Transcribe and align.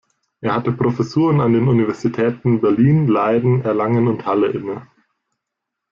Er 0.39 0.55
hatte 0.55 0.71
Professuren 0.71 1.41
an 1.41 1.53
den 1.53 1.67
Universitäten 1.67 2.59
Berlin, 2.59 3.05
Leiden, 3.05 3.61
Erlangen 3.61 4.07
und 4.07 4.25
Halle 4.25 4.47
inne. 4.47 4.87